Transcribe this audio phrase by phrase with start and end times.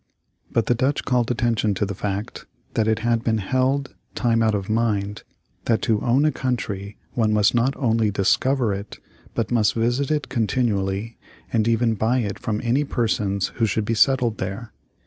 [0.51, 4.55] But the Dutch called attention to the fact that it had been held, time out
[4.55, 5.21] of mind,
[5.65, 8.97] that to own a country one must not only discover it,
[9.35, 11.19] but must visit it continually,
[11.53, 14.73] and even buy it from any persons who should be settled there.